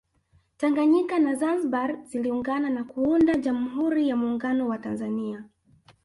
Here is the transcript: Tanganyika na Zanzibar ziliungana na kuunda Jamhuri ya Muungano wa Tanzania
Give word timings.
Tanganyika 0.57 1.19
na 1.19 1.35
Zanzibar 1.35 2.03
ziliungana 2.05 2.69
na 2.69 2.83
kuunda 2.83 3.33
Jamhuri 3.37 4.09
ya 4.09 4.15
Muungano 4.15 4.67
wa 4.67 4.77
Tanzania 4.77 5.43